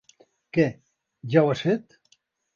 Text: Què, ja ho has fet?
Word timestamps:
Què, 0.57 0.65
ja 1.35 1.45
ho 1.45 1.53
has 1.53 1.63
fet? 1.69 1.97